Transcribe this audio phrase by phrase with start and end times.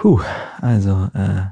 [0.00, 0.18] Puh,
[0.62, 1.42] also, äh,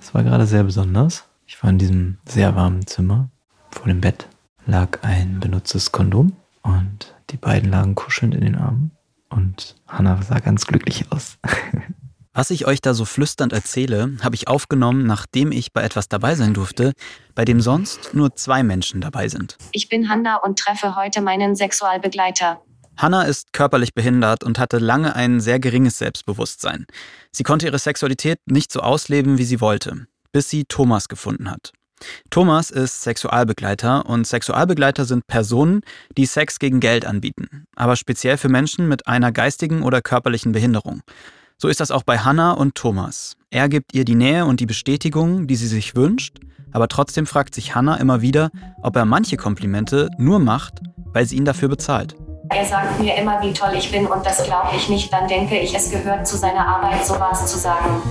[0.00, 1.24] es war gerade sehr besonders.
[1.46, 3.28] Ich war in diesem sehr warmen Zimmer.
[3.72, 4.26] Vor dem Bett
[4.64, 6.32] lag ein benutztes Kondom
[6.62, 8.92] und die beiden lagen kuschelnd in den Armen.
[9.28, 11.36] Und Hannah sah ganz glücklich aus.
[12.32, 16.36] Was ich euch da so flüsternd erzähle, habe ich aufgenommen, nachdem ich bei etwas dabei
[16.36, 16.94] sein durfte,
[17.34, 19.58] bei dem sonst nur zwei Menschen dabei sind.
[19.72, 22.62] Ich bin Hanna und treffe heute meinen Sexualbegleiter.
[22.96, 26.86] Hanna ist körperlich behindert und hatte lange ein sehr geringes Selbstbewusstsein.
[27.32, 31.72] Sie konnte ihre Sexualität nicht so ausleben, wie sie wollte, bis sie Thomas gefunden hat.
[32.30, 35.82] Thomas ist Sexualbegleiter und Sexualbegleiter sind Personen,
[36.16, 41.02] die Sex gegen Geld anbieten, aber speziell für Menschen mit einer geistigen oder körperlichen Behinderung.
[41.58, 43.36] So ist das auch bei Hannah und Thomas.
[43.50, 46.38] Er gibt ihr die Nähe und die Bestätigung, die sie sich wünscht,
[46.72, 48.50] aber trotzdem fragt sich Hannah immer wieder,
[48.82, 50.80] ob er manche Komplimente nur macht,
[51.12, 52.14] weil sie ihn dafür bezahlt.
[52.52, 55.56] Er sagt mir immer, wie toll ich bin und das glaube ich nicht, dann denke
[55.56, 58.02] ich, es gehört zu seiner Arbeit, sowas zu sagen.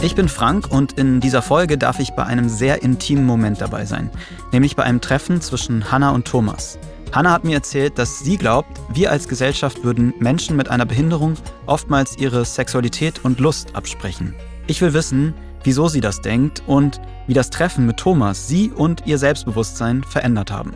[0.00, 3.84] Ich bin Frank und in dieser Folge darf ich bei einem sehr intimen Moment dabei
[3.84, 4.10] sein,
[4.52, 6.78] nämlich bei einem Treffen zwischen Hannah und Thomas.
[7.10, 11.34] Hannah hat mir erzählt, dass sie glaubt, wir als Gesellschaft würden Menschen mit einer Behinderung
[11.66, 14.36] oftmals ihre Sexualität und Lust absprechen.
[14.68, 15.34] Ich will wissen,
[15.64, 20.50] wieso sie das denkt und wie das Treffen mit Thomas sie und ihr Selbstbewusstsein verändert
[20.50, 20.74] haben.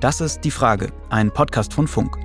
[0.00, 2.16] Das ist die Frage, ein Podcast von Funk.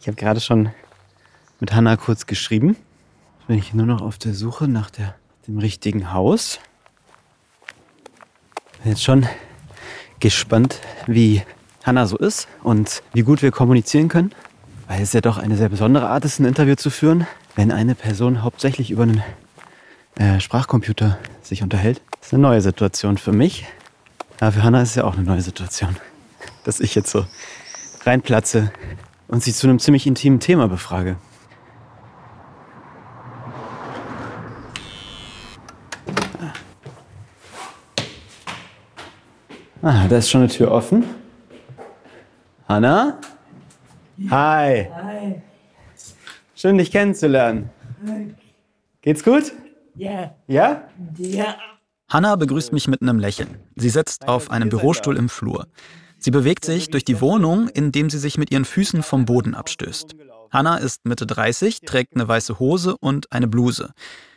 [0.00, 0.70] Ich habe gerade schon
[1.58, 2.76] mit Hanna kurz geschrieben.
[3.38, 5.16] Jetzt bin ich nur noch auf der Suche nach der,
[5.48, 6.60] dem richtigen Haus.
[8.82, 9.26] Bin jetzt schon
[10.20, 11.42] gespannt, wie
[11.86, 14.32] Hanna so ist und wie gut wir kommunizieren können.
[14.88, 17.94] Weil es ja doch eine sehr besondere Art ist, ein Interview zu führen, wenn eine
[17.94, 19.22] Person hauptsächlich über einen
[20.16, 22.02] äh, Sprachcomputer sich unterhält.
[22.18, 23.66] Das ist eine neue Situation für mich.
[24.40, 25.96] Aber für Hanna ist es ja auch eine neue Situation,
[26.64, 27.24] dass ich jetzt so
[28.04, 28.72] reinplatze
[29.28, 31.16] und sie zu einem ziemlich intimen Thema befrage.
[39.82, 41.04] Ah, da ist schon eine Tür offen.
[42.68, 43.20] Hanna?
[44.28, 44.88] Hi.
[44.92, 45.42] Hi.
[46.56, 47.70] Schön, dich kennenzulernen.
[49.02, 49.52] Geht's gut?
[49.94, 50.34] Ja.
[50.48, 50.88] Ja?
[51.16, 51.54] Ja.
[52.08, 53.58] Hanna begrüßt mich mit einem Lächeln.
[53.76, 55.68] Sie sitzt auf einem Bürostuhl im Flur.
[56.18, 60.16] Sie bewegt sich durch die Wohnung, indem sie sich mit ihren Füßen vom Boden abstößt.
[60.50, 63.92] Hanna ist Mitte 30, trägt eine weiße Hose und eine Bluse.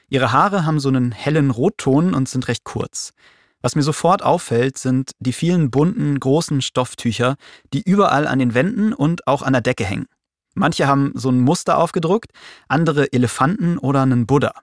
[0.08, 3.14] Ihre Haare haben so einen hellen Rotton und sind recht kurz.
[3.62, 7.36] Was mir sofort auffällt, sind die vielen bunten, großen Stofftücher,
[7.74, 10.08] die überall an den Wänden und auch an der Decke hängen.
[10.56, 12.32] Manche haben so ein Muster aufgedruckt,
[12.70, 14.54] andere Elefanten oder einen Buddha.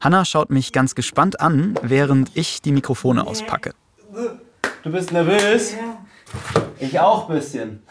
[0.00, 3.72] Hanna schaut mich ganz gespannt an, während ich die Mikrofone auspacke.
[4.82, 5.74] Du bist nervös?
[6.78, 7.82] Ich auch ein bisschen.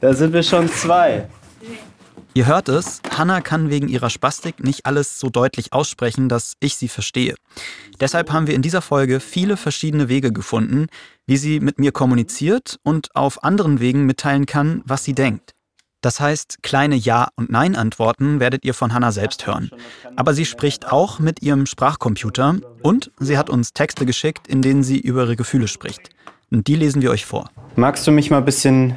[0.00, 1.28] Da sind wir schon zwei.
[2.38, 6.76] Ihr hört es, Hannah kann wegen ihrer Spastik nicht alles so deutlich aussprechen, dass ich
[6.76, 7.34] sie verstehe.
[8.00, 10.86] Deshalb haben wir in dieser Folge viele verschiedene Wege gefunden,
[11.26, 15.56] wie sie mit mir kommuniziert und auf anderen Wegen mitteilen kann, was sie denkt.
[16.00, 19.72] Das heißt, kleine Ja- und Nein-Antworten werdet ihr von Hannah selbst hören.
[20.14, 24.84] Aber sie spricht auch mit ihrem Sprachcomputer und sie hat uns Texte geschickt, in denen
[24.84, 26.10] sie über ihre Gefühle spricht.
[26.52, 27.50] Und die lesen wir euch vor.
[27.74, 28.96] Magst du mich mal ein bisschen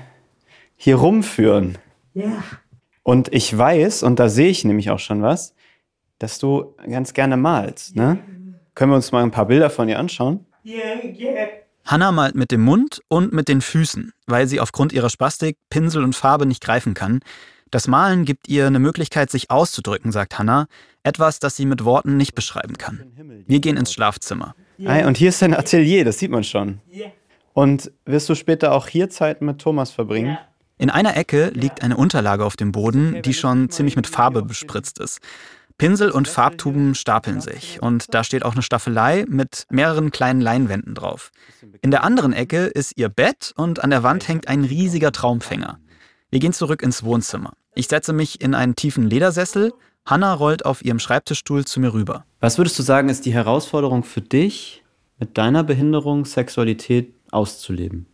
[0.76, 1.80] hier rumführen?
[2.14, 2.44] Ja.
[3.04, 5.56] Und ich weiß, und da sehe ich nämlich auch schon was,
[6.20, 7.96] dass du ganz gerne malst.
[7.96, 8.20] Ne?
[8.76, 10.46] Können wir uns mal ein paar Bilder von dir anschauen?
[10.64, 10.78] Ja,
[11.14, 11.48] ja.
[11.86, 16.04] Hannah malt mit dem Mund und mit den Füßen, weil sie aufgrund ihrer Spastik Pinsel
[16.04, 17.22] und Farbe nicht greifen kann.
[17.72, 20.68] Das Malen gibt ihr eine Möglichkeit, sich auszudrücken, sagt Hannah.
[21.04, 23.12] Etwas, das sie mit Worten nicht beschreiben kann.
[23.48, 24.54] Wir gehen ins Schlafzimmer.
[24.78, 26.82] Hey, und hier ist dein Atelier, das sieht man schon.
[26.92, 27.08] Ja.
[27.54, 30.34] Und wirst du später auch hier Zeit mit Thomas verbringen?
[30.34, 30.51] Ja.
[30.82, 34.98] In einer Ecke liegt eine Unterlage auf dem Boden, die schon ziemlich mit Farbe bespritzt
[34.98, 35.20] ist.
[35.78, 40.96] Pinsel und Farbtuben stapeln sich und da steht auch eine Staffelei mit mehreren kleinen Leinwänden
[40.96, 41.30] drauf.
[41.84, 45.78] In der anderen Ecke ist ihr Bett und an der Wand hängt ein riesiger Traumfänger.
[46.32, 47.54] Wir gehen zurück ins Wohnzimmer.
[47.76, 49.74] Ich setze mich in einen tiefen Ledersessel.
[50.08, 52.26] Hanna rollt auf ihrem Schreibtischstuhl zu mir rüber.
[52.40, 54.84] Was würdest du sagen, ist die Herausforderung für dich,
[55.20, 58.08] mit deiner Behinderung Sexualität auszuleben?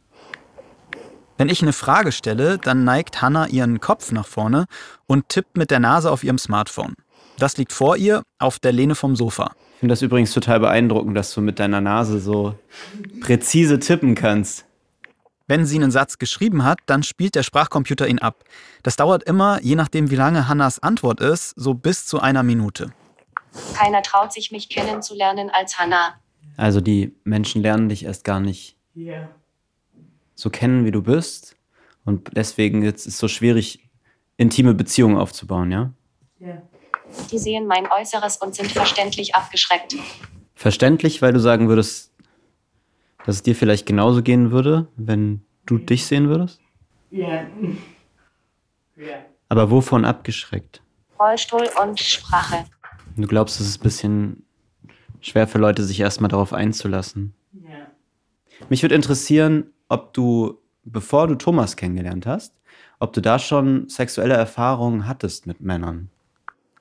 [1.37, 4.65] Wenn ich eine Frage stelle, dann neigt Hannah ihren Kopf nach vorne
[5.05, 6.95] und tippt mit der Nase auf ihrem Smartphone.
[7.37, 9.51] Das liegt vor ihr auf der Lehne vom Sofa.
[9.75, 12.55] Ich finde das übrigens total beeindruckend, dass du mit deiner Nase so
[13.21, 14.65] präzise tippen kannst.
[15.45, 18.43] Wenn sie einen Satz geschrieben hat, dann spielt der Sprachcomputer ihn ab.
[18.81, 22.91] Das dauert immer, je nachdem wie lange Hannas Antwort ist, so bis zu einer Minute.
[23.75, 26.15] Keiner traut sich, mich kennenzulernen als Hanna.
[26.57, 29.29] Also die Menschen lernen dich erst gar nicht Ja.
[30.37, 31.57] So kennen, wie du bist.
[32.05, 33.89] Und deswegen jetzt ist es so schwierig,
[34.37, 35.91] intime Beziehungen aufzubauen, ja?
[36.39, 36.61] Ja.
[37.31, 39.95] Die sehen mein Äußeres und sind verständlich abgeschreckt.
[40.55, 42.13] Verständlich, weil du sagen würdest,
[43.25, 46.61] dass es dir vielleicht genauso gehen würde, wenn du dich sehen würdest?
[47.09, 47.45] Ja.
[48.95, 49.25] Ja.
[49.49, 50.81] Aber wovon abgeschreckt?
[51.19, 52.65] Rollstuhl und Sprache.
[53.15, 54.45] Du glaubst, es ist ein bisschen
[55.19, 57.33] schwer für Leute, sich erstmal darauf einzulassen.
[57.53, 57.87] Ja.
[58.69, 62.53] Mich würde interessieren, ob du, bevor du Thomas kennengelernt hast,
[62.99, 66.09] ob du da schon sexuelle Erfahrungen hattest mit Männern.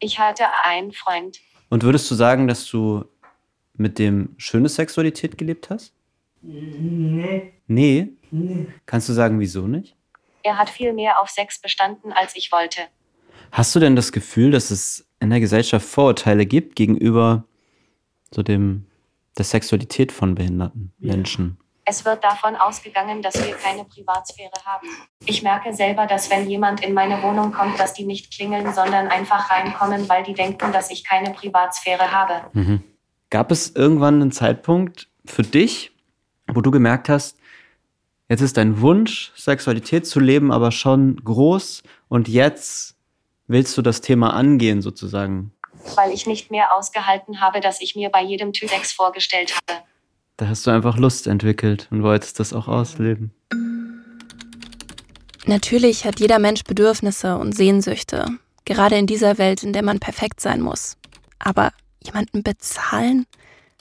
[0.00, 1.40] Ich hatte einen Freund.
[1.68, 3.04] Und würdest du sagen, dass du
[3.74, 5.92] mit dem schöne Sexualität gelebt hast?
[6.42, 7.52] Nee.
[7.66, 8.08] Nee.
[8.30, 8.66] Nee.
[8.86, 9.96] Kannst du sagen, wieso nicht?
[10.42, 12.82] Er hat viel mehr auf Sex bestanden, als ich wollte.
[13.50, 17.44] Hast du denn das Gefühl, dass es in der Gesellschaft Vorurteile gibt gegenüber
[18.32, 18.86] so dem
[19.38, 21.14] der Sexualität von behinderten Ja.
[21.14, 21.58] Menschen?
[21.88, 24.88] Es wird davon ausgegangen, dass wir keine Privatsphäre haben.
[25.24, 29.06] Ich merke selber, dass wenn jemand in meine Wohnung kommt, dass die nicht klingeln, sondern
[29.06, 32.42] einfach reinkommen, weil die denken, dass ich keine Privatsphäre habe.
[32.54, 32.82] Mhm.
[33.30, 35.92] Gab es irgendwann einen Zeitpunkt für dich,
[36.52, 37.38] wo du gemerkt hast,
[38.28, 42.96] jetzt ist dein Wunsch, Sexualität zu leben, aber schon groß und jetzt
[43.46, 45.52] willst du das Thema angehen sozusagen?
[45.94, 49.86] Weil ich nicht mehr ausgehalten habe, dass ich mir bei jedem Tydex vorgestellt habe.
[50.36, 53.32] Da hast du einfach Lust entwickelt und wolltest das auch ausleben.
[55.46, 58.26] Natürlich hat jeder Mensch Bedürfnisse und Sehnsüchte,
[58.64, 60.96] gerade in dieser Welt, in der man perfekt sein muss.
[61.38, 61.72] Aber
[62.02, 63.26] jemanden bezahlen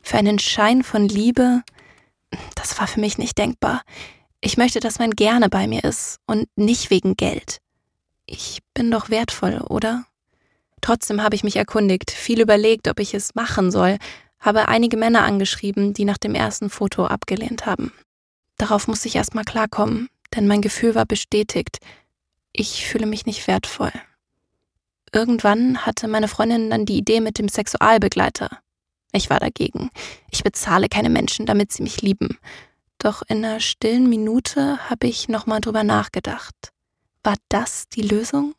[0.02, 1.64] für einen Schein von Liebe,
[2.56, 3.82] das war für mich nicht denkbar.
[4.42, 7.60] Ich möchte, dass man gerne bei mir ist und nicht wegen Geld.
[8.28, 10.06] Ich bin doch wertvoll, oder?
[10.82, 13.98] Trotzdem habe ich mich erkundigt, viel überlegt, ob ich es machen soll,
[14.46, 17.92] habe einige Männer angeschrieben, die nach dem ersten Foto abgelehnt haben.
[18.58, 21.80] Darauf musste ich erstmal klarkommen, denn mein Gefühl war bestätigt.
[22.54, 23.92] Ich fühle mich nicht wertvoll.
[25.12, 28.60] Irgendwann hatte meine Freundin dann die Idee mit dem Sexualbegleiter.
[29.12, 29.90] Ich war dagegen.
[30.30, 32.38] Ich bezahle keine Menschen, damit sie mich lieben.
[33.00, 36.56] Doch in einer stillen Minute habe ich nochmal drüber nachgedacht.
[37.24, 38.56] War das die Lösung?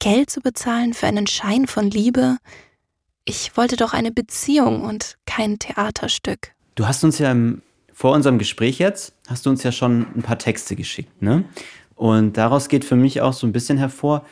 [0.00, 2.38] Geld zu bezahlen für einen Schein von Liebe?
[3.28, 6.52] Ich wollte doch eine Beziehung und kein Theaterstück.
[6.76, 7.60] Du hast uns ja im,
[7.92, 11.44] vor unserem Gespräch jetzt, hast du uns ja schon ein paar Texte geschickt, ne?
[11.94, 14.24] Und daraus geht für mich auch so ein bisschen hervor,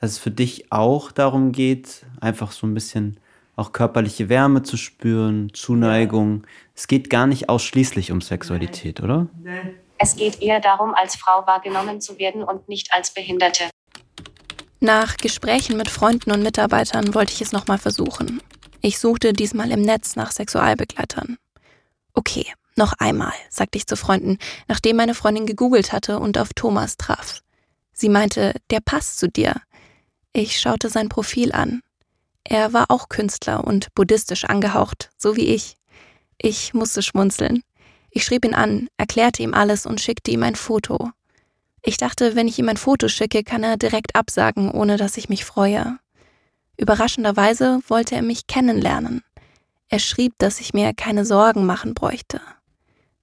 [0.00, 3.18] dass es für dich auch darum geht, einfach so ein bisschen
[3.56, 6.46] auch körperliche Wärme zu spüren, Zuneigung.
[6.76, 9.26] Es geht gar nicht ausschließlich um Sexualität, oder?
[9.42, 9.74] Nein.
[9.98, 13.64] Es geht eher darum, als Frau wahrgenommen zu werden und nicht als Behinderte.
[14.84, 18.42] Nach Gesprächen mit Freunden und Mitarbeitern wollte ich es nochmal versuchen.
[18.82, 21.38] Ich suchte diesmal im Netz nach Sexualbegleitern.
[22.12, 24.36] Okay, noch einmal, sagte ich zu Freunden,
[24.68, 27.40] nachdem meine Freundin gegoogelt hatte und auf Thomas traf.
[27.94, 29.54] Sie meinte, der passt zu dir.
[30.34, 31.80] Ich schaute sein Profil an.
[32.44, 35.78] Er war auch Künstler und buddhistisch angehaucht, so wie ich.
[36.36, 37.62] Ich musste schmunzeln.
[38.10, 41.10] Ich schrieb ihn an, erklärte ihm alles und schickte ihm ein Foto.
[41.86, 45.28] Ich dachte, wenn ich ihm ein Foto schicke, kann er direkt absagen, ohne dass ich
[45.28, 45.98] mich freue.
[46.78, 49.22] Überraschenderweise wollte er mich kennenlernen.
[49.90, 52.40] Er schrieb, dass ich mir keine Sorgen machen bräuchte.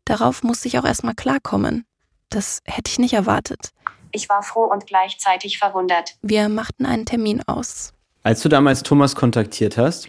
[0.05, 1.85] Darauf musste ich auch erstmal klarkommen.
[2.29, 3.71] Das hätte ich nicht erwartet.
[4.11, 6.15] Ich war froh und gleichzeitig verwundert.
[6.21, 7.93] Wir machten einen Termin aus.
[8.21, 10.07] Als du damals Thomas kontaktiert hast,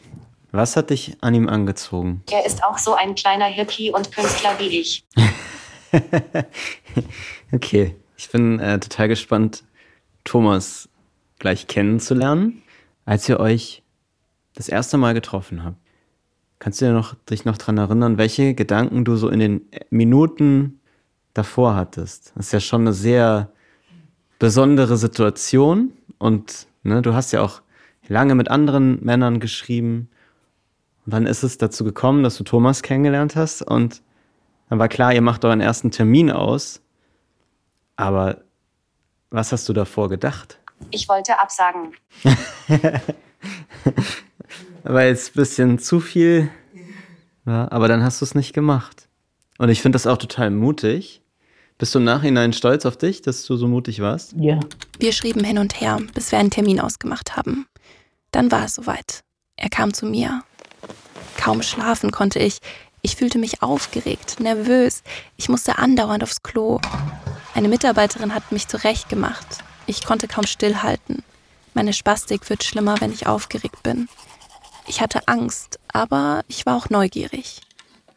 [0.50, 2.22] was hat dich an ihm angezogen?
[2.30, 5.06] Er ist auch so ein kleiner Hippie und Künstler wie ich.
[7.52, 9.64] okay, ich bin äh, total gespannt,
[10.24, 10.88] Thomas
[11.38, 12.62] gleich kennenzulernen.
[13.04, 13.82] Als ihr euch
[14.54, 15.76] das erste Mal getroffen habt,
[16.58, 20.80] kannst du dir noch, dich noch daran erinnern, welche Gedanken du so in den Minuten
[21.34, 22.32] davor hattest?
[22.36, 23.50] Das ist ja schon eine sehr
[24.38, 27.62] besondere Situation und ne, du hast ja auch
[28.08, 30.08] lange mit anderen Männern geschrieben.
[31.04, 34.02] Und dann ist es dazu gekommen, dass du Thomas kennengelernt hast und
[34.68, 36.81] dann war klar, ihr macht euren ersten Termin aus.
[37.96, 38.42] Aber
[39.30, 40.58] was hast du davor gedacht?
[40.90, 41.94] Ich wollte absagen.
[44.82, 46.50] Weil es ein bisschen zu viel
[47.44, 49.08] war, aber dann hast du es nicht gemacht.
[49.58, 51.22] Und ich finde das auch total mutig.
[51.78, 54.34] Bist du im Nachhinein stolz auf dich, dass du so mutig warst?
[54.36, 54.60] Ja.
[54.98, 57.66] Wir schrieben hin und her, bis wir einen Termin ausgemacht haben.
[58.30, 59.22] Dann war es soweit.
[59.56, 60.42] Er kam zu mir.
[61.36, 62.58] Kaum schlafen konnte ich.
[63.02, 65.02] Ich fühlte mich aufgeregt, nervös.
[65.36, 66.80] Ich musste andauernd aufs Klo.
[67.54, 69.46] Eine Mitarbeiterin hat mich zurechtgemacht.
[69.86, 71.22] Ich konnte kaum stillhalten.
[71.74, 74.08] Meine Spastik wird schlimmer, wenn ich aufgeregt bin.
[74.86, 77.60] Ich hatte Angst, aber ich war auch neugierig.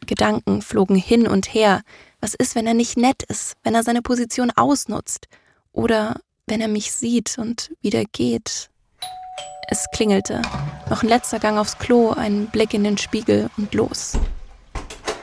[0.05, 1.81] Gedanken flogen hin und her.
[2.21, 5.27] Was ist, wenn er nicht nett ist, wenn er seine Position ausnutzt?
[5.73, 8.69] Oder wenn er mich sieht und wieder geht?
[9.67, 10.41] Es klingelte.
[10.89, 14.13] Noch ein letzter Gang aufs Klo, ein Blick in den Spiegel und los.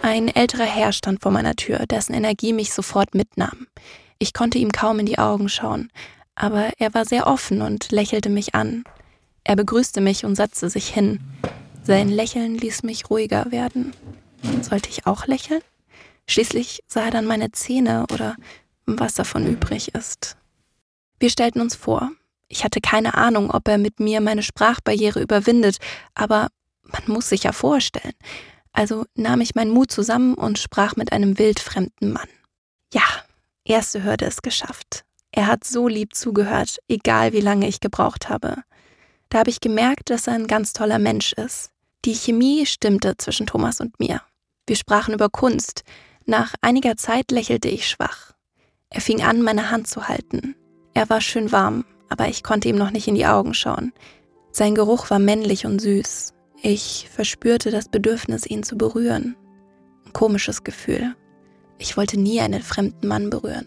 [0.03, 3.69] Ein älterer Herr stand vor meiner Tür, dessen Energie mich sofort mitnahm.
[4.23, 5.91] Ich konnte ihm kaum in die Augen schauen,
[6.37, 8.85] aber er war sehr offen und lächelte mich an.
[9.43, 11.19] Er begrüßte mich und setzte sich hin.
[11.83, 13.93] Sein Lächeln ließ mich ruhiger werden.
[14.61, 15.61] Sollte ich auch lächeln?
[16.29, 18.37] Schließlich sah er dann meine Zähne oder
[18.87, 20.37] was davon übrig ist.
[21.19, 22.09] Wir stellten uns vor.
[22.47, 25.79] Ich hatte keine Ahnung, ob er mit mir meine Sprachbarriere überwindet,
[26.15, 26.47] aber
[26.85, 28.15] man muss sich ja vorstellen.
[28.73, 32.29] Also nahm ich meinen Mut zusammen und sprach mit einem wildfremden Mann.
[32.95, 33.03] Ja,
[33.65, 35.05] erste Hürde ist geschafft.
[35.31, 38.57] Er hat so lieb zugehört, egal wie lange ich gebraucht habe.
[39.31, 41.71] Da habe ich gemerkt, dass er ein ganz toller Mensch ist.
[42.05, 44.21] Die Chemie stimmte zwischen Thomas und mir.
[44.67, 45.85] Wir sprachen über Kunst.
[46.27, 48.33] Nach einiger Zeit lächelte ich schwach.
[48.91, 50.55] Er fing an, meine Hand zu halten.
[50.93, 53.93] Er war schön warm, aber ich konnte ihm noch nicht in die Augen schauen.
[54.51, 56.35] Sein Geruch war männlich und süß.
[56.61, 59.35] Ich verspürte das Bedürfnis, ihn zu berühren.
[60.05, 61.17] Ein komisches Gefühl.
[61.83, 63.67] Ich wollte nie einen fremden Mann berühren.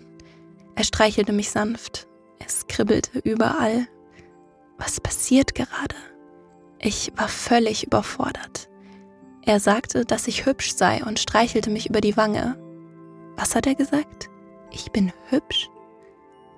[0.76, 2.08] Er streichelte mich sanft.
[2.40, 3.90] Es kribbelte überall.
[4.78, 5.98] Was passiert gerade?
[6.80, 8.70] Ich war völlig überfordert.
[9.46, 12.58] Er sagte, dass ich hübsch sei und streichelte mich über die Wange.
[13.36, 14.30] Was hat er gesagt?
[14.72, 15.68] Ich bin hübsch?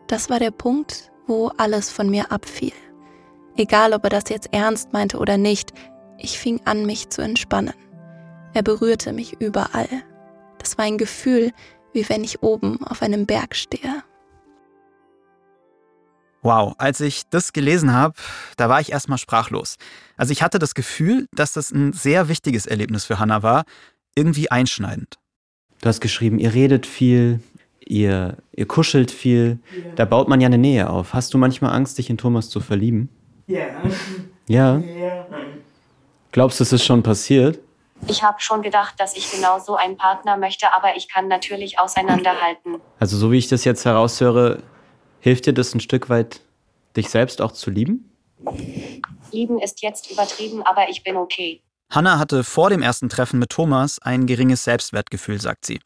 [0.06, 2.74] Das war der Punkt, wo alles von mir abfiel.
[3.56, 5.74] Egal, ob er das jetzt ernst meinte oder nicht,
[6.20, 7.74] ich fing an, mich zu entspannen.
[8.54, 9.90] Er berührte mich überall.
[10.60, 11.52] Das war ein Gefühl,
[11.94, 14.04] wie wenn ich oben auf einem Berg stehe.
[16.44, 18.14] Wow, als ich das gelesen habe,
[18.56, 19.78] da war ich erstmal sprachlos.
[20.16, 23.66] Also ich hatte das Gefühl, dass das ein sehr wichtiges Erlebnis für Hannah war,
[24.16, 25.16] irgendwie einschneidend.
[25.82, 27.40] Du hast geschrieben, ihr redet viel,
[27.80, 29.60] ihr, ihr kuschelt viel.
[29.76, 29.94] Ja.
[29.96, 31.14] Da baut man ja eine Nähe auf.
[31.14, 33.10] Hast du manchmal Angst, dich in Thomas zu verlieben?
[33.48, 33.66] Ja.
[34.48, 34.78] Ja?
[34.78, 35.28] Ja.
[36.32, 37.60] Glaubst du, es ist schon passiert?
[38.08, 41.80] Ich habe schon gedacht, dass ich genau so einen Partner möchte, aber ich kann natürlich
[41.80, 42.80] auseinanderhalten.
[43.00, 44.62] Also so wie ich das jetzt heraushöre,
[45.20, 46.42] Hilft dir das ein Stück weit,
[46.96, 48.10] dich selbst auch zu lieben?
[49.32, 51.62] Lieben ist jetzt übertrieben, aber ich bin okay.
[51.90, 55.80] Hannah hatte vor dem ersten Treffen mit Thomas ein geringes Selbstwertgefühl, sagt sie.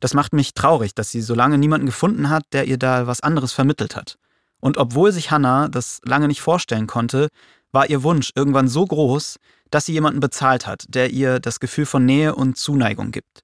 [0.00, 3.22] Das macht mich traurig, dass sie so lange niemanden gefunden hat, der ihr da was
[3.22, 4.18] anderes vermittelt hat.
[4.60, 7.28] Und obwohl sich Hannah das lange nicht vorstellen konnte,
[7.72, 9.36] war ihr Wunsch irgendwann so groß,
[9.70, 13.42] dass sie jemanden bezahlt hat, der ihr das Gefühl von Nähe und Zuneigung gibt.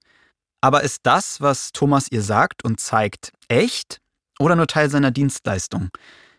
[0.60, 4.02] Aber ist das, was Thomas ihr sagt und zeigt, echt?
[4.42, 5.88] oder nur Teil seiner Dienstleistung.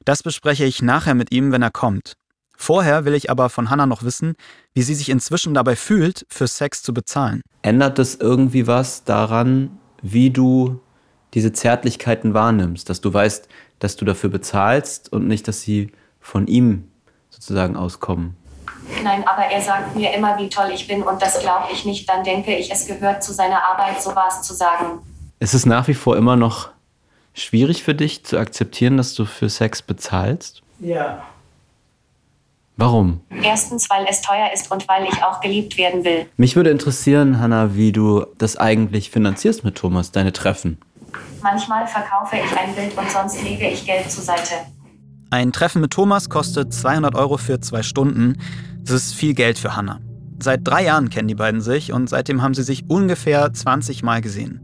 [0.06, 2.14] Das bespreche ich nachher mit ihm, wenn er kommt.
[2.56, 4.36] Vorher will ich aber von Hannah noch wissen,
[4.74, 7.42] wie sie sich inzwischen dabei fühlt, für Sex zu bezahlen.
[7.62, 10.82] Ändert es irgendwie was daran, wie du
[11.34, 13.48] diese Zärtlichkeiten wahrnimmst, dass du weißt,
[13.80, 16.90] dass du dafür bezahlst und nicht, dass sie von ihm
[17.44, 18.36] sozusagen auskommen?
[19.04, 22.08] Nein, aber er sagt mir immer, wie toll ich bin und das glaube ich nicht.
[22.10, 25.00] Dann denke ich, es gehört zu seiner Arbeit, sowas zu sagen.
[25.40, 26.70] Es ist nach wie vor immer noch
[27.34, 30.62] schwierig für dich zu akzeptieren, dass du für Sex bezahlst?
[30.80, 31.24] Ja.
[32.76, 33.22] Warum?
[33.30, 36.26] Erstens, weil es teuer ist und weil ich auch geliebt werden will.
[36.38, 40.80] Mich würde interessieren, Hanna, wie du das eigentlich finanzierst mit Thomas, deine Treffen.
[41.42, 44.56] Manchmal verkaufe ich ein Bild und sonst lege ich Geld zur Seite.
[45.34, 48.38] Ein Treffen mit Thomas kostet 200 Euro für zwei Stunden.
[48.84, 50.00] Das ist viel Geld für Hanna.
[50.40, 54.22] Seit drei Jahren kennen die beiden sich und seitdem haben sie sich ungefähr 20 Mal
[54.22, 54.62] gesehen.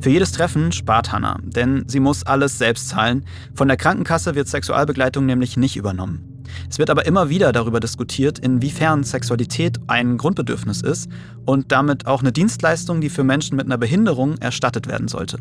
[0.00, 3.24] Für jedes Treffen spart Hannah, denn sie muss alles selbst zahlen.
[3.56, 6.44] Von der Krankenkasse wird Sexualbegleitung nämlich nicht übernommen.
[6.70, 11.10] Es wird aber immer wieder darüber diskutiert, inwiefern Sexualität ein Grundbedürfnis ist
[11.46, 15.38] und damit auch eine Dienstleistung, die für Menschen mit einer Behinderung erstattet werden sollte.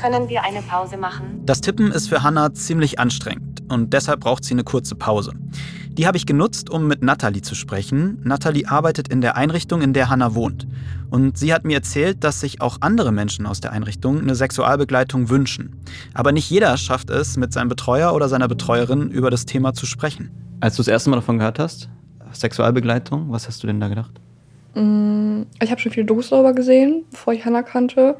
[0.00, 1.42] Können wir eine Pause machen?
[1.46, 5.32] Das Tippen ist für Hannah ziemlich anstrengend und deshalb braucht sie eine kurze Pause.
[5.96, 8.20] Die habe ich genutzt, um mit Natalie zu sprechen.
[8.24, 10.66] Natalie arbeitet in der Einrichtung, in der Hannah wohnt.
[11.10, 15.30] Und sie hat mir erzählt, dass sich auch andere Menschen aus der Einrichtung eine Sexualbegleitung
[15.30, 15.80] wünschen.
[16.12, 19.86] Aber nicht jeder schafft es, mit seinem Betreuer oder seiner Betreuerin über das Thema zu
[19.86, 20.32] sprechen.
[20.58, 21.88] Als du das erste Mal davon gehört hast,
[22.32, 24.20] Sexualbegleitung, was hast du denn da gedacht?
[24.74, 28.16] Mm, ich habe schon viele Dokus darüber gesehen, bevor ich Hannah kannte.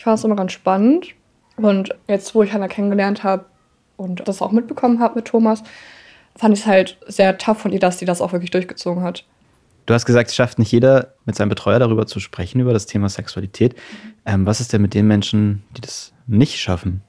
[0.00, 1.08] Ich fand es immer ganz spannend.
[1.58, 3.44] Und jetzt, wo ich Hannah kennengelernt habe
[3.98, 5.62] und das auch mitbekommen habe mit Thomas,
[6.34, 9.26] fand ich es halt sehr tough von ihr, dass sie das auch wirklich durchgezogen hat.
[9.84, 12.86] Du hast gesagt, es schafft nicht jeder, mit seinem Betreuer darüber zu sprechen, über das
[12.86, 13.74] Thema Sexualität.
[14.24, 17.02] Ähm, was ist denn mit den Menschen, die das nicht schaffen?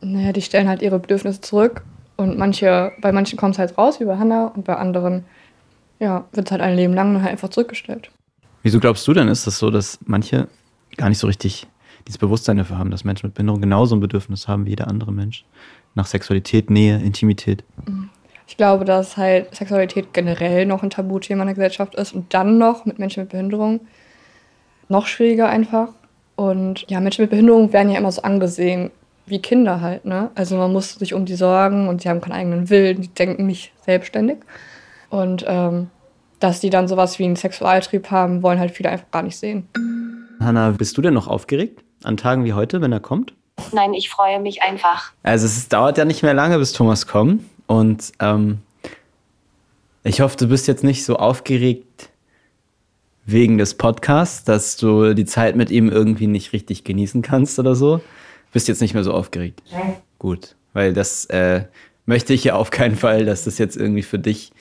[0.00, 1.82] Naja, die stellen halt ihre Bedürfnisse zurück.
[2.16, 5.24] Und manche, bei manchen kommt es halt raus, wie bei Hannah, und bei anderen
[5.98, 8.12] ja, wird es halt ein Leben lang halt einfach zurückgestellt.
[8.62, 10.46] Wieso glaubst du denn, ist das so, dass manche
[10.96, 11.66] gar nicht so richtig
[12.06, 15.12] dieses Bewusstsein dafür haben, dass Menschen mit Behinderung genauso ein Bedürfnis haben wie jeder andere
[15.12, 15.44] Mensch.
[15.94, 17.64] Nach Sexualität, Nähe, Intimität.
[18.46, 22.58] Ich glaube, dass halt Sexualität generell noch ein Tabuthema in der Gesellschaft ist und dann
[22.58, 23.80] noch mit Menschen mit Behinderung
[24.88, 25.90] noch schwieriger einfach.
[26.36, 28.90] Und ja, Menschen mit Behinderung werden ja immer so angesehen
[29.26, 30.30] wie Kinder halt, ne?
[30.34, 33.46] Also man muss sich um die sorgen und sie haben keinen eigenen Willen, die denken
[33.46, 34.38] nicht selbstständig.
[35.08, 35.88] Und ähm,
[36.40, 39.68] dass die dann sowas wie einen Sexualtrieb haben, wollen halt viele einfach gar nicht sehen.
[40.40, 43.34] Hanna, bist du denn noch aufgeregt an Tagen wie heute, wenn er kommt?
[43.72, 45.12] Nein, ich freue mich einfach.
[45.22, 47.44] Also es dauert ja nicht mehr lange, bis Thomas kommt.
[47.66, 48.58] Und ähm,
[50.02, 52.08] ich hoffe, du bist jetzt nicht so aufgeregt
[53.26, 57.74] wegen des Podcasts, dass du die Zeit mit ihm irgendwie nicht richtig genießen kannst oder
[57.74, 58.00] so.
[58.52, 59.62] Bist jetzt nicht mehr so aufgeregt.
[59.70, 59.96] Nein.
[60.18, 61.64] Gut, weil das äh,
[62.06, 64.52] möchte ich ja auf keinen Fall, dass das jetzt irgendwie für dich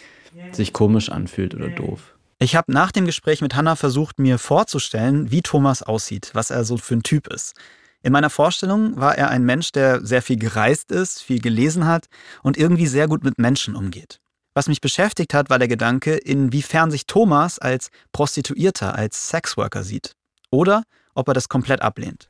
[0.52, 2.16] sich komisch anfühlt oder doof.
[2.42, 6.64] Ich habe nach dem Gespräch mit Hannah versucht, mir vorzustellen, wie Thomas aussieht, was er
[6.64, 7.54] so für ein Typ ist.
[8.02, 12.06] In meiner Vorstellung war er ein Mensch, der sehr viel gereist ist, viel gelesen hat
[12.42, 14.22] und irgendwie sehr gut mit Menschen umgeht.
[14.54, 20.16] Was mich beschäftigt hat, war der Gedanke, inwiefern sich Thomas als Prostituierter, als Sexworker sieht.
[20.50, 20.84] Oder
[21.16, 22.30] ob er das komplett ablehnt.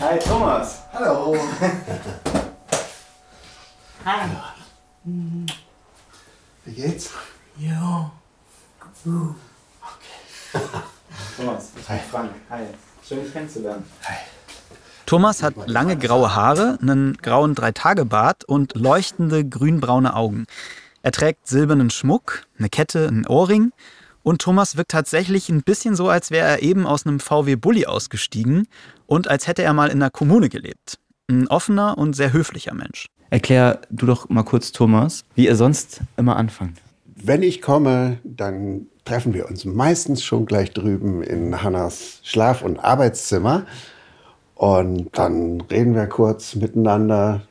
[0.00, 0.82] Hi Thomas.
[0.92, 1.34] Hallo.
[4.04, 4.28] Hi.
[6.66, 7.10] Wie geht's?
[7.58, 8.10] Jo.
[11.36, 12.30] Thomas, ich bin Frank.
[12.50, 12.62] Hi.
[13.06, 13.84] Schön dich kennenzulernen.
[15.06, 20.46] Thomas hat lange graue Haare, einen grauen Dreitagebart und leuchtende grünbraune Augen.
[21.02, 23.72] Er trägt silbernen Schmuck, eine Kette, einen Ohrring
[24.22, 27.86] und Thomas wirkt tatsächlich ein bisschen so, als wäre er eben aus einem VW Bulli
[27.86, 28.68] ausgestiegen
[29.06, 30.98] und als hätte er mal in einer Kommune gelebt.
[31.28, 33.06] Ein offener und sehr höflicher Mensch.
[33.30, 36.78] Erklär du doch mal kurz Thomas, wie ihr sonst immer anfangt.
[37.22, 42.78] Wenn ich komme, dann treffen wir uns meistens schon gleich drüben in Hannas Schlaf- und
[42.78, 43.66] Arbeitszimmer.
[44.54, 47.42] Und dann reden wir kurz miteinander,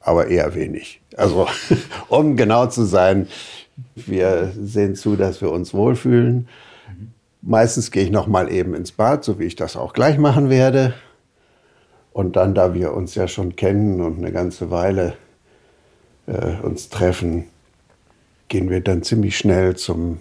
[0.00, 1.00] aber eher wenig.
[1.16, 1.46] Also,
[2.08, 3.28] um genau zu sein,
[3.94, 6.48] wir sehen zu, dass wir uns wohlfühlen.
[7.42, 10.48] Meistens gehe ich noch mal eben ins Bad, so wie ich das auch gleich machen
[10.48, 10.94] werde.
[12.12, 15.14] Und dann, da wir uns ja schon kennen und eine ganze Weile
[16.26, 17.46] äh, uns treffen,
[18.48, 20.18] gehen wir dann ziemlich schnell zum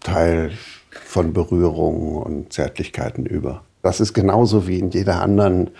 [0.00, 0.52] Teil
[0.90, 3.62] von Berührungen und Zärtlichkeiten über.
[3.82, 5.70] Das ist genauso wie in jeder anderen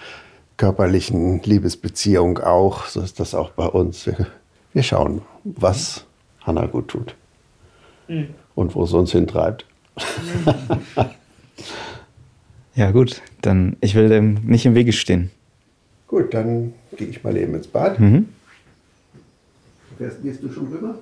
[0.56, 2.86] körperlichen Liebesbeziehung auch.
[2.86, 4.06] So ist das auch bei uns.
[4.06, 4.26] Wir,
[4.72, 6.04] wir schauen, was
[6.42, 7.14] Hannah gut tut
[8.54, 9.66] und wo es uns hintreibt.
[12.74, 15.30] Ja gut, dann ich will dem nicht im Wege stehen.
[16.06, 17.98] Gut, dann gehe ich mal eben ins Bad.
[17.98, 18.28] Mhm.
[19.98, 20.98] Gehst du schon rüber?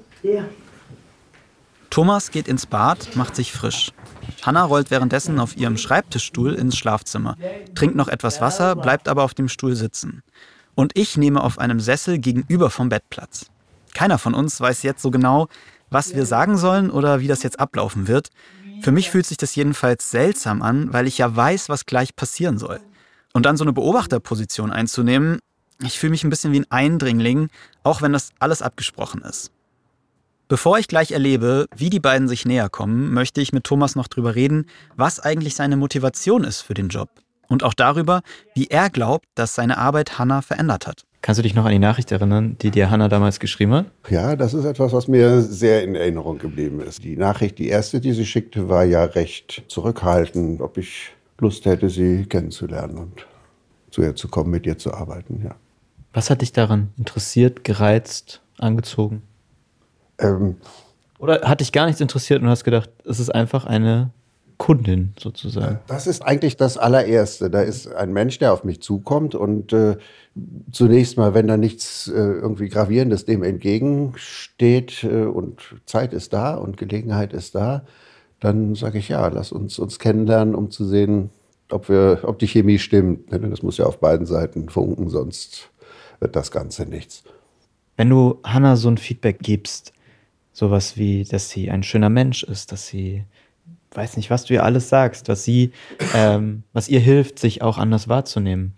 [1.91, 3.93] Thomas geht ins Bad, macht sich frisch.
[4.43, 7.37] Hannah rollt währenddessen auf ihrem Schreibtischstuhl ins Schlafzimmer,
[7.75, 10.23] trinkt noch etwas Wasser, bleibt aber auf dem Stuhl sitzen.
[10.75, 13.47] Und ich nehme auf einem Sessel gegenüber vom Bett Platz.
[13.95, 15.49] Keiner von uns weiß jetzt so genau,
[15.89, 18.29] was wir sagen sollen oder wie das jetzt ablaufen wird.
[18.83, 22.59] Für mich fühlt sich das jedenfalls seltsam an, weil ich ja weiß, was gleich passieren
[22.59, 22.81] soll.
[23.33, 25.39] Und dann so eine Beobachterposition einzunehmen,
[25.83, 27.49] ich fühle mich ein bisschen wie ein Eindringling,
[27.83, 29.51] auch wenn das alles abgesprochen ist.
[30.49, 34.07] Bevor ich gleich erlebe, wie die beiden sich näher kommen, möchte ich mit Thomas noch
[34.07, 37.09] drüber reden, was eigentlich seine Motivation ist für den Job.
[37.49, 38.23] Und auch darüber,
[38.55, 41.05] wie er glaubt, dass seine Arbeit Hannah verändert hat.
[41.21, 43.87] Kannst du dich noch an die Nachricht erinnern, die dir Hannah damals geschrieben hat?
[44.09, 47.03] Ja, das ist etwas, was mir sehr in Erinnerung geblieben ist.
[47.03, 51.91] Die Nachricht, die erste, die sie schickte, war ja recht zurückhaltend, ob ich Lust hätte,
[51.91, 53.27] sie kennenzulernen und
[53.91, 55.43] zu ihr zu kommen, mit ihr zu arbeiten.
[55.45, 55.57] Ja.
[56.13, 59.23] Was hat dich daran interessiert, gereizt, angezogen?
[60.19, 60.57] Ähm,
[61.19, 64.11] Oder hat dich gar nichts interessiert und hast gedacht, es ist einfach eine
[64.59, 65.81] Kundin sozusagen?
[65.87, 67.51] Das ist eigentlich das allererste.
[67.51, 69.97] Da ist ein Mensch, der auf mich zukommt und äh,
[70.73, 76.55] zunächst mal, wenn da nichts äh, irgendwie Gravierendes dem entgegensteht äh, und Zeit ist da
[76.55, 77.85] und Gelegenheit ist da,
[78.41, 81.31] dann sage ich ja, lass uns uns kennenlernen, um zu sehen,
[81.71, 83.31] ob, wir, ob die Chemie stimmt.
[83.31, 85.71] Ne, Das muss ja auf beiden Seiten funken, sonst
[86.21, 87.25] wird das Ganze nichts.
[87.97, 89.93] Wenn du Hannah so ein Feedback gibst,
[90.57, 93.25] sowas wie, dass sie ein schöner Mensch ist, dass sie,
[93.93, 95.71] weiß nicht, was du ihr alles sagst, was sie,
[96.15, 98.73] ähm, was ihr hilft, sich auch anders wahrzunehmen.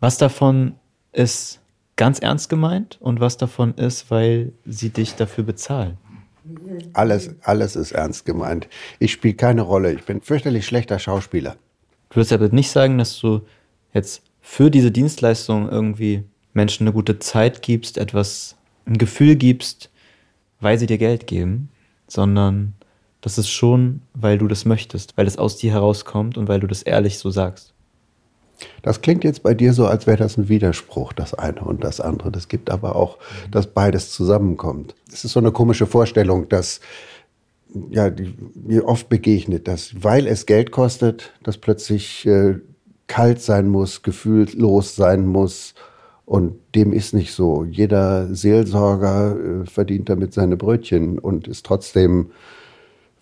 [0.00, 0.74] Was davon
[1.12, 1.60] ist
[1.94, 5.96] ganz ernst gemeint und was davon ist, weil sie dich dafür bezahlen?
[6.92, 8.66] Alles, alles ist ernst gemeint.
[8.98, 9.92] Ich spiele keine Rolle.
[9.92, 11.54] Ich bin fürchterlich schlechter Schauspieler.
[12.10, 13.42] Du wirst aber nicht sagen, dass du
[13.94, 18.56] jetzt für diese Dienstleistung irgendwie Menschen eine gute Zeit gibst, etwas,
[18.86, 19.91] ein Gefühl gibst,
[20.62, 21.68] weil sie dir Geld geben,
[22.08, 22.74] sondern
[23.20, 26.66] das ist schon, weil du das möchtest, weil es aus dir herauskommt und weil du
[26.66, 27.72] das ehrlich so sagst.
[28.82, 32.00] Das klingt jetzt bei dir so, als wäre das ein Widerspruch, das eine und das
[32.00, 32.30] andere.
[32.30, 33.18] Das gibt aber auch,
[33.50, 34.94] dass beides zusammenkommt.
[35.12, 36.80] Es ist so eine komische Vorstellung, dass
[37.90, 42.56] ja, die, mir oft begegnet, dass weil es Geld kostet, das plötzlich äh,
[43.06, 45.74] kalt sein muss, gefühllos sein muss.
[46.24, 47.64] Und dem ist nicht so.
[47.64, 52.30] Jeder Seelsorger äh, verdient damit seine Brötchen und ist trotzdem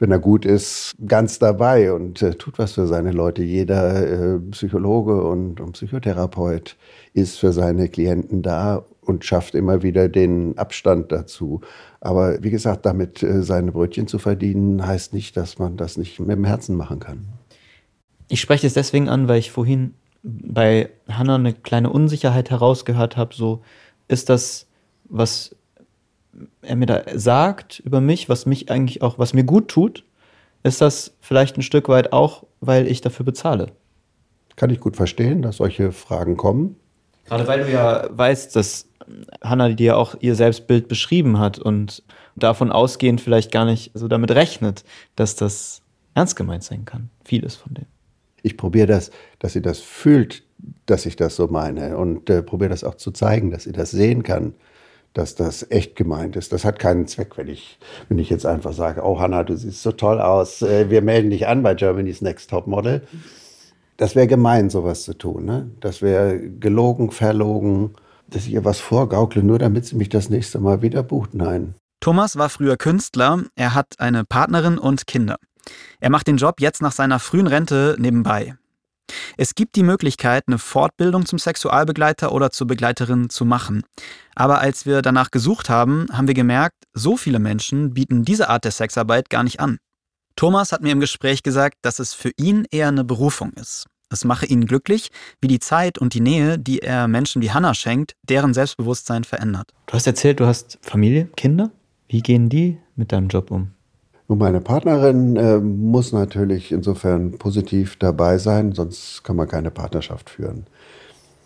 [0.00, 3.42] wenn er gut ist, ganz dabei und äh, tut was für seine Leute.
[3.42, 6.76] Jeder äh, Psychologe und, Psychotherapeut
[7.12, 11.60] ist für seine Klienten da und schafft immer wieder den Abstand dazu.
[12.00, 16.30] Aber wie gesagt, damit seine Brötchen zu verdienen, heißt nicht, dass man das nicht mit
[16.30, 17.26] dem Herzen machen kann.
[18.28, 23.35] Ich spreche es deswegen an, weil ich vorhin bei Hannah eine kleine Unsicherheit herausgehört habe.
[23.35, 23.62] So,
[24.09, 24.66] ist das,
[25.04, 25.54] was
[26.62, 30.04] er mir da sagt über mich, was mich eigentlich auch, was mir gut tut,
[30.62, 33.72] ist das vielleicht ein Stück weit auch, weil ich dafür bezahle.
[34.56, 36.76] Kann ich gut verstehen, dass solche Fragen kommen.
[37.26, 38.88] Gerade weil du ja weißt, dass
[39.42, 42.02] Hannah dir auch ihr Selbstbild beschrieben hat und
[42.37, 44.85] davon ausgehend vielleicht gar nicht so damit rechnet,
[45.16, 45.83] dass das
[46.14, 47.11] ernst gemeint sein kann.
[47.24, 47.87] Vieles von dem.
[48.42, 50.42] Ich probiere das, dass sie das fühlt,
[50.87, 53.90] dass ich das so meine und äh, probiere das auch zu zeigen, dass sie das
[53.90, 54.55] sehen kann
[55.12, 56.53] dass das echt gemeint ist.
[56.53, 59.83] Das hat keinen Zweck, wenn ich, wenn ich jetzt einfach sage, oh Hanna, du siehst
[59.83, 63.03] so toll aus, äh, wir melden dich an bei Germany's Next Top Model.
[63.96, 65.44] Das wäre gemein, sowas zu tun.
[65.44, 65.70] Ne?
[65.81, 67.94] Das wäre gelogen, verlogen,
[68.29, 71.35] dass ich ihr was vorgaukle, nur damit sie mich das nächste Mal wieder bucht.
[71.35, 71.74] Nein.
[72.00, 75.37] Thomas war früher Künstler, er hat eine Partnerin und Kinder.
[76.01, 78.57] Er macht den Job jetzt nach seiner frühen Rente nebenbei.
[79.37, 83.83] Es gibt die Möglichkeit, eine Fortbildung zum Sexualbegleiter oder zur Begleiterin zu machen.
[84.35, 88.64] Aber als wir danach gesucht haben, haben wir gemerkt, so viele Menschen bieten diese Art
[88.64, 89.79] der Sexarbeit gar nicht an.
[90.37, 93.87] Thomas hat mir im Gespräch gesagt, dass es für ihn eher eine Berufung ist.
[94.12, 97.75] Es mache ihn glücklich, wie die Zeit und die Nähe, die er Menschen wie Hannah
[97.75, 99.73] schenkt, deren Selbstbewusstsein verändert.
[99.87, 101.70] Du hast erzählt, du hast Familie, Kinder.
[102.09, 103.70] Wie gehen die mit deinem Job um?
[104.30, 110.30] Und meine Partnerin äh, muss natürlich insofern positiv dabei sein, sonst kann man keine Partnerschaft
[110.30, 110.68] führen.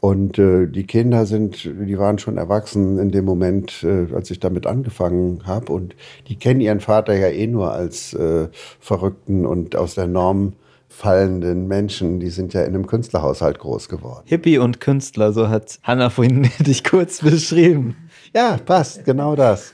[0.01, 4.39] Und äh, die Kinder sind, die waren schon erwachsen in dem Moment, äh, als ich
[4.39, 5.73] damit angefangen habe.
[5.73, 5.97] Und
[6.29, 8.49] die kennen ihren Vater ja eh nur als äh,
[8.81, 10.53] verrückten und aus der Norm
[10.91, 12.21] fallenden Menschen.
[12.21, 14.25] Die sind ja in einem Künstlerhaushalt groß geworden.
[14.27, 17.97] Hippie und Künstler, so hat Hanna vorhin dich kurz beschrieben.
[18.35, 19.73] Ja, passt, genau das.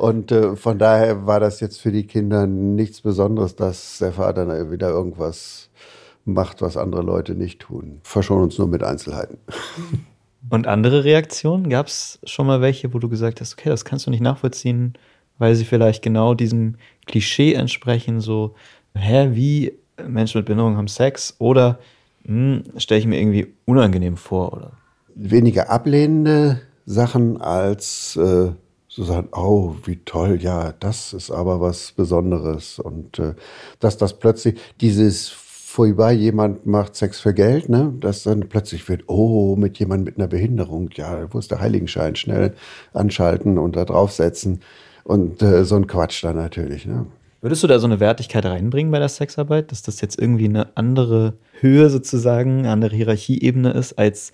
[0.00, 4.70] Und äh, von daher war das jetzt für die Kinder nichts Besonderes, dass der Vater
[4.70, 5.68] wieder irgendwas
[6.24, 8.00] macht, was andere Leute nicht tun.
[8.02, 9.36] Verschonen uns nur mit Einzelheiten.
[10.48, 11.68] Und andere Reaktionen?
[11.68, 14.94] Gab es schon mal welche, wo du gesagt hast, okay, das kannst du nicht nachvollziehen,
[15.36, 18.54] weil sie vielleicht genau diesem Klischee entsprechen, so,
[18.94, 21.78] hä, wie Menschen mit Behinderung haben Sex oder
[22.24, 24.72] hm, stelle ich mir irgendwie unangenehm vor, oder?
[25.14, 28.52] Weniger ablehnende Sachen als äh,
[28.90, 32.80] so sagen, oh, wie toll, ja, das ist aber was Besonderes.
[32.80, 33.34] Und äh,
[33.78, 39.04] dass das plötzlich dieses vorüber jemand macht Sex für Geld, ne, dass dann plötzlich wird,
[39.06, 42.16] oh, mit jemand mit einer Behinderung, ja, wo ist der Heiligenschein?
[42.16, 42.54] Schnell
[42.92, 44.60] anschalten und da draufsetzen.
[45.04, 46.84] Und äh, so ein Quatsch dann natürlich.
[46.84, 47.06] Ne.
[47.40, 50.76] Würdest du da so eine Wertigkeit reinbringen bei der Sexarbeit, dass das jetzt irgendwie eine
[50.76, 54.32] andere Höhe sozusagen, eine andere Hierarchieebene ist als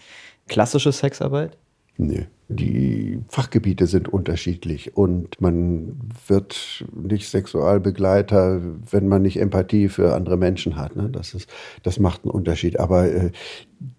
[0.49, 1.59] klassische Sexarbeit?
[1.99, 2.27] Nee.
[2.49, 5.97] Die Fachgebiete sind unterschiedlich und man
[6.29, 10.95] wird nicht Sexualbegleiter, wenn man nicht Empathie für andere Menschen hat.
[10.95, 11.09] Ne?
[11.11, 11.51] Das, ist,
[11.83, 12.79] das macht einen Unterschied.
[12.79, 13.31] Aber äh,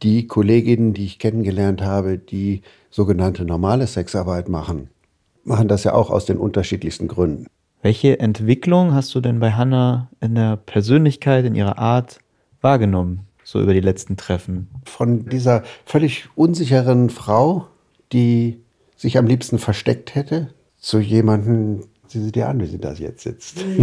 [0.02, 4.90] die Kolleginnen, die ich kennengelernt habe, die sogenannte normale Sexarbeit machen,
[5.44, 7.48] machen das ja auch aus den unterschiedlichsten Gründen.
[7.82, 12.20] Welche Entwicklung hast du denn bei Hannah in der Persönlichkeit, in ihrer Art
[12.62, 14.70] wahrgenommen, so über die letzten Treffen?
[14.86, 17.68] Von dieser völlig unsicheren Frau,
[18.12, 18.63] die
[18.96, 23.24] sich am liebsten versteckt hätte, zu jemandem, sieh sie dir an, wie sie da jetzt
[23.24, 23.63] sitzt.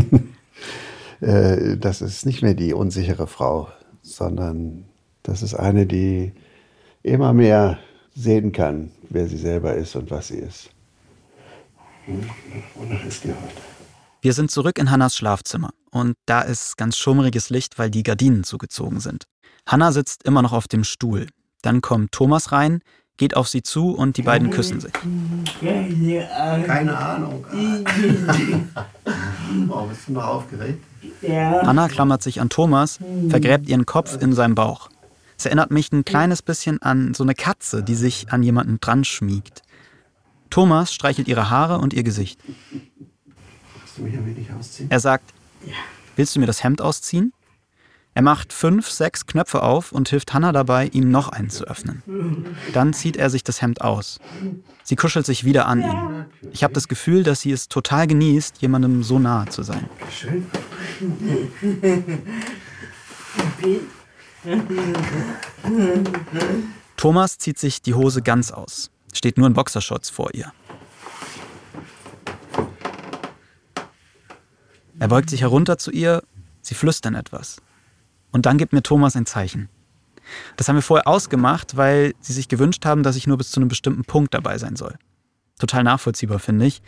[1.20, 3.68] Äh, das ist nicht mehr die unsichere Frau,
[4.02, 4.84] sondern
[5.22, 6.32] das ist eine, die
[7.02, 7.78] immer mehr
[8.14, 10.70] sehen kann, wer sie selber ist und was sie ist.
[12.74, 13.60] Wonach ist die heute?
[14.20, 18.44] Wir sind zurück in Hannas Schlafzimmer und da ist ganz schummriges Licht, weil die Gardinen
[18.44, 19.24] zugezogen sind.
[19.66, 21.26] Hanna sitzt immer noch auf dem Stuhl.
[21.62, 22.80] Dann kommt Thomas rein,
[23.16, 24.92] geht auf sie zu und die beiden küssen sich.
[26.66, 27.44] Keine Ahnung.
[29.68, 30.82] oh, bist du noch aufgeregt?
[31.62, 32.98] Anna klammert sich an Thomas,
[33.28, 34.90] vergräbt ihren Kopf in seinem Bauch.
[35.36, 39.04] Es erinnert mich ein kleines bisschen an so eine Katze, die sich an jemanden dran
[39.04, 39.62] schmiegt.
[40.50, 42.40] Thomas streichelt ihre Haare und ihr Gesicht.
[44.88, 45.32] Er sagt,
[46.16, 47.32] Willst du mir das Hemd ausziehen?
[48.16, 52.02] Er macht fünf, sechs Knöpfe auf und hilft Hannah dabei, ihm noch einen zu öffnen.
[52.72, 54.20] Dann zieht er sich das Hemd aus.
[54.84, 56.26] Sie kuschelt sich wieder an ihn.
[56.52, 59.88] Ich habe das Gefühl, dass sie es total genießt, jemandem so nahe zu sein.
[66.96, 70.52] Thomas zieht sich die Hose ganz aus, steht nur in Boxershorts vor ihr.
[75.00, 76.22] Er beugt sich herunter zu ihr,
[76.62, 77.56] sie flüstern etwas.
[78.34, 79.68] Und dann gibt mir Thomas ein Zeichen.
[80.56, 83.60] Das haben wir vorher ausgemacht, weil sie sich gewünscht haben, dass ich nur bis zu
[83.60, 84.96] einem bestimmten Punkt dabei sein soll.
[85.60, 86.82] Total nachvollziehbar, finde ich.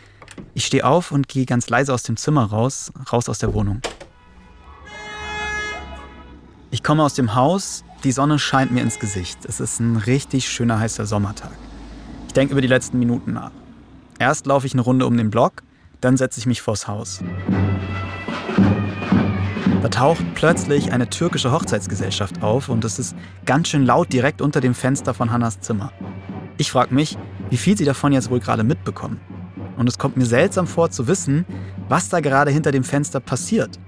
[0.54, 3.80] Ich stehe auf und gehe ganz leise aus dem Zimmer raus, raus aus der Wohnung.
[6.72, 9.44] Ich komme aus dem Haus, die Sonne scheint mir ins Gesicht.
[9.44, 11.52] Es ist ein richtig schöner heißer Sommertag.
[12.26, 13.52] Ich denke über die letzten Minuten nach.
[14.18, 15.62] Erst laufe ich eine Runde um den Block,
[16.00, 17.22] dann setze ich mich vors Haus.
[19.86, 24.60] Da taucht plötzlich eine türkische Hochzeitsgesellschaft auf und es ist ganz schön laut direkt unter
[24.60, 25.92] dem Fenster von Hannas Zimmer.
[26.58, 27.16] Ich frage mich,
[27.50, 29.20] wie viel sie davon jetzt wohl gerade mitbekommen.
[29.76, 31.46] Und es kommt mir seltsam vor zu wissen,
[31.88, 33.78] was da gerade hinter dem Fenster passiert.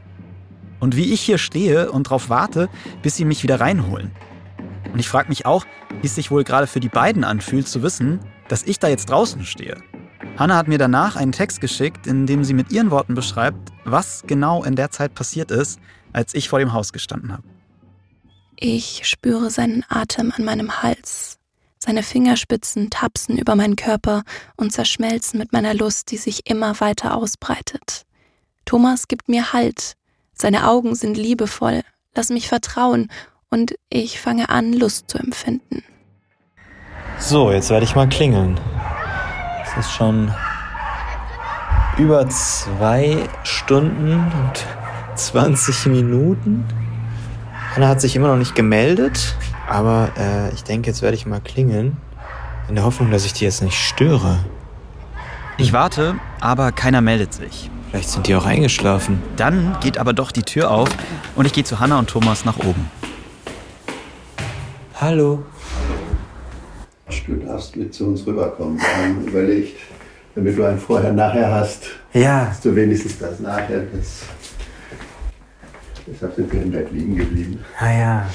[0.79, 2.69] Und wie ich hier stehe und darauf warte,
[3.03, 4.13] bis sie mich wieder reinholen.
[4.93, 5.67] Und ich frage mich auch,
[6.01, 9.11] wie es sich wohl gerade für die beiden anfühlt, zu wissen, dass ich da jetzt
[9.11, 9.79] draußen stehe.
[10.37, 14.25] Hanna hat mir danach einen Text geschickt, in dem sie mit ihren Worten beschreibt, was
[14.27, 15.81] genau in der Zeit passiert ist,
[16.13, 17.45] als ich vor dem Haus gestanden habe.
[18.57, 21.39] Ich spüre seinen Atem an meinem Hals.
[21.79, 24.25] Seine Fingerspitzen tapsen über meinen Körper
[24.57, 28.03] und zerschmelzen mit meiner Lust, die sich immer weiter ausbreitet.
[28.65, 29.95] Thomas gibt mir Halt.
[30.35, 31.83] Seine Augen sind liebevoll,
[32.15, 33.11] lass mich vertrauen
[33.49, 35.83] und ich fange an, Lust zu empfinden.
[37.19, 38.61] So, jetzt werde ich mal klingeln.
[39.77, 40.33] Es ist schon
[41.99, 44.67] über zwei Stunden und
[45.15, 46.65] 20 Minuten.
[47.77, 49.37] Anna hat sich immer noch nicht gemeldet,
[49.69, 51.99] aber äh, ich denke, jetzt werde ich mal klingeln.
[52.69, 54.39] In der Hoffnung, dass ich die jetzt nicht störe.
[55.59, 57.71] Ich warte, aber keiner meldet sich.
[57.91, 59.23] Vielleicht sind die auch eingeschlafen.
[59.37, 60.89] Dann geht aber doch die Tür auf
[61.35, 62.91] und ich gehe zu Hanna und Thomas nach oben.
[65.01, 65.45] Hallo.
[67.27, 68.79] Du darfst mit zu uns rüberkommen.
[68.79, 69.79] Wir haben überlegt,
[70.35, 73.83] damit du ein Vorher-Nachher hast, Ja, hast du wenigstens das Nachher.
[73.93, 74.23] Das
[76.07, 77.65] Deshalb sind wir im Bett liegen geblieben.
[77.79, 78.31] ah ja.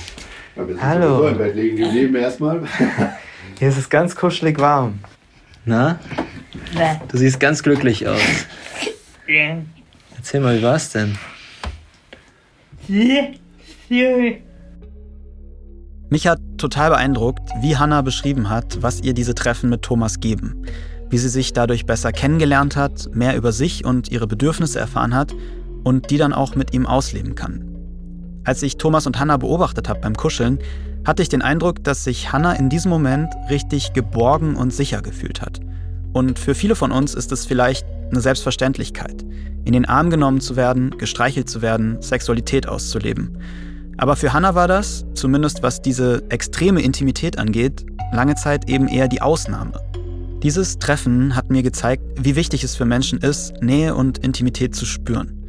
[0.56, 1.18] Aber wir sind Hallo.
[1.18, 2.62] sowieso im Bett liegen geblieben erstmal.
[3.60, 5.00] Hier ist es ganz kuschelig warm.
[5.66, 6.00] Na?
[7.08, 8.22] Du siehst ganz glücklich aus.
[10.16, 11.18] Erzähl mal, wie war's denn?
[16.10, 20.64] Mich hat total beeindruckt, wie Hannah beschrieben hat, was ihr diese Treffen mit Thomas geben.
[21.10, 25.36] Wie sie sich dadurch besser kennengelernt hat, mehr über sich und ihre Bedürfnisse erfahren hat
[25.84, 27.66] und die dann auch mit ihm ausleben kann.
[28.46, 30.60] Als ich Thomas und Hannah beobachtet habe beim Kuscheln,
[31.06, 35.42] hatte ich den Eindruck, dass sich Hannah in diesem Moment richtig geborgen und sicher gefühlt
[35.42, 35.60] hat.
[36.14, 39.26] Und für viele von uns ist es vielleicht eine Selbstverständlichkeit,
[39.66, 43.38] in den Arm genommen zu werden, gestreichelt zu werden, Sexualität auszuleben.
[43.98, 49.08] Aber für Hannah war das, zumindest was diese extreme Intimität angeht, lange Zeit eben eher
[49.08, 49.80] die Ausnahme.
[50.42, 54.86] Dieses Treffen hat mir gezeigt, wie wichtig es für Menschen ist, Nähe und Intimität zu
[54.86, 55.40] spüren.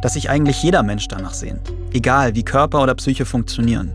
[0.00, 3.92] Dass sich eigentlich jeder Mensch danach sehnt, egal wie Körper oder Psyche funktionieren.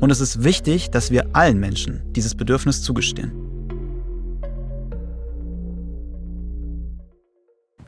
[0.00, 3.32] Und es ist wichtig, dass wir allen Menschen dieses Bedürfnis zugestehen.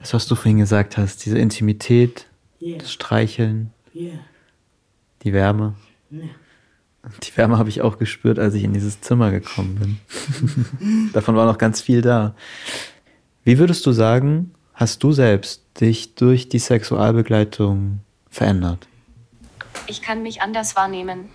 [0.00, 2.26] Das, was du vorhin gesagt hast, diese Intimität,
[2.60, 2.78] Yeah.
[2.78, 4.18] das Streicheln, Yeah.
[5.24, 5.74] Die Wärme.
[6.12, 6.28] Yeah.
[7.22, 11.10] Die Wärme habe ich auch gespürt, als ich in dieses Zimmer gekommen bin.
[11.12, 12.34] Davon war noch ganz viel da.
[13.42, 18.86] Wie würdest du sagen, hast du selbst dich durch die Sexualbegleitung verändert?
[19.86, 21.28] Ich kann mich anders wahrnehmen.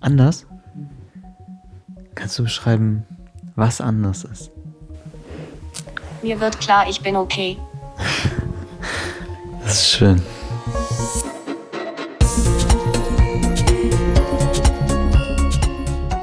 [0.00, 0.46] Anders?
[2.14, 3.04] Kannst du beschreiben,
[3.56, 4.50] was anders ist?
[6.22, 7.58] Mir wird klar, ich bin okay.
[9.64, 10.22] Das ist schön.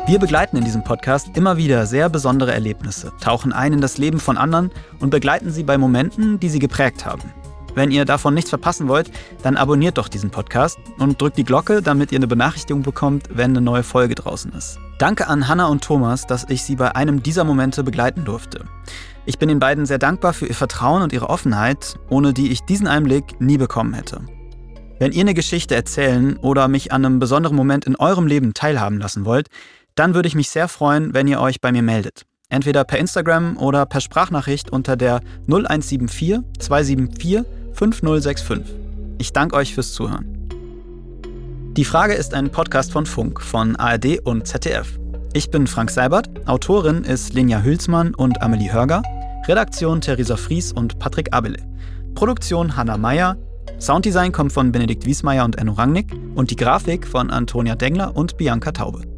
[0.10, 4.20] Wir begleiten in diesem Podcast immer wieder sehr besondere Erlebnisse, tauchen ein in das Leben
[4.20, 7.32] von anderen und begleiten sie bei Momenten, die sie geprägt haben.
[7.76, 9.12] Wenn ihr davon nichts verpassen wollt,
[9.44, 13.52] dann abonniert doch diesen Podcast und drückt die Glocke, damit ihr eine Benachrichtigung bekommt, wenn
[13.52, 14.80] eine neue Folge draußen ist.
[14.98, 18.66] Danke an Hannah und Thomas, dass ich sie bei einem dieser Momente begleiten durfte.
[19.28, 22.62] Ich bin den beiden sehr dankbar für ihr Vertrauen und ihre Offenheit, ohne die ich
[22.62, 24.22] diesen Einblick nie bekommen hätte.
[24.98, 29.00] Wenn ihr eine Geschichte erzählen oder mich an einem besonderen Moment in eurem Leben teilhaben
[29.00, 29.48] lassen wollt,
[30.00, 32.24] dann würde ich mich sehr freuen, wenn ihr euch bei mir meldet.
[32.48, 38.62] Entweder per Instagram oder per Sprachnachricht unter der 0174 274 5065.
[39.18, 40.26] Ich danke euch fürs Zuhören.
[41.76, 44.98] Die Frage ist ein Podcast von Funk, von ARD und ZDF.
[45.34, 49.04] Ich bin Frank Seibert, Autorin ist Linja Hülsmann und Amelie Hörger,
[49.50, 51.60] Redaktion Theresa Fries und Patrick Abele,
[52.16, 53.36] Produktion Hanna Meyer,
[53.80, 58.38] Sounddesign kommt von Benedikt Wiesmeier und Enno Rangnick und die Grafik von Antonia Dengler und
[58.38, 59.09] Bianca Taube.